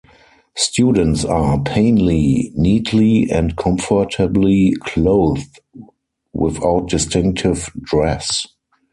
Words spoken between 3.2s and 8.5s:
and comfortably clothed, without distinctive dress".